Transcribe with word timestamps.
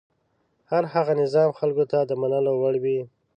هر 0.71 0.83
هغه 0.93 1.13
نظام 1.21 1.49
خلکو 1.59 1.83
ته 1.91 1.97
د 2.03 2.11
منلو 2.21 2.53
وړ 2.61 2.75
وي. 2.83 2.99